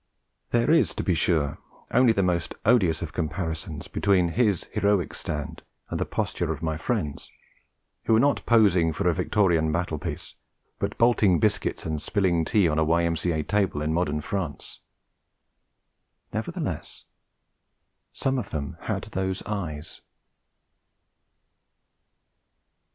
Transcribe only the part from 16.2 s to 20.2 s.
Nevertheless, some of them had those eyes.